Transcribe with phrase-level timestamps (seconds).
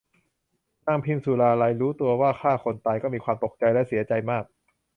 [0.87, 4.43] นางพิมสุราลัยรู้ตัวว่าฆ่าคนตายก็มีความตกใจและเสียใจมาก